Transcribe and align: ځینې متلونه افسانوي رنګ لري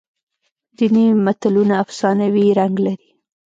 ځینې 0.77 1.05
متلونه 1.25 1.73
افسانوي 1.83 2.45
رنګ 2.59 2.75
لري 2.85 3.09